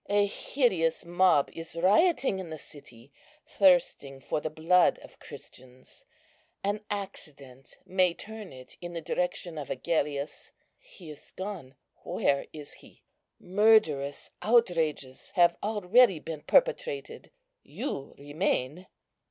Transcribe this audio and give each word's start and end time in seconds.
A 0.09 0.25
hideous 0.25 1.05
mob 1.05 1.51
is 1.53 1.75
rioting 1.75 2.39
in 2.39 2.49
the 2.49 2.57
city, 2.57 3.11
thirsting 3.47 4.19
for 4.19 4.41
the 4.41 4.49
blood 4.49 4.97
of 5.03 5.19
Christians; 5.19 6.05
an 6.63 6.81
accident 6.89 7.77
may 7.85 8.15
turn 8.15 8.51
it 8.51 8.75
in 8.81 8.93
the 8.93 9.01
direction 9.01 9.59
of 9.59 9.69
Agellius. 9.69 10.53
He 10.79 11.11
is 11.11 11.29
gone; 11.29 11.75
where 12.03 12.47
is 12.51 12.73
he? 12.73 13.03
Murderous 13.39 14.31
outrages 14.41 15.29
have 15.35 15.55
already 15.61 16.17
been 16.17 16.41
perpetrated; 16.41 17.29
you 17.61 18.15
remain." 18.17 18.87